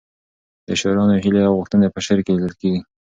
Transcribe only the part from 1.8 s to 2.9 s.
په شعر کې لیدل کېږي.